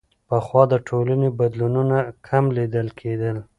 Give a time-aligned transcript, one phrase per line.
[0.27, 1.97] پخوا د ټولنې بدلونونه
[2.27, 3.37] کم لیدل کېدل.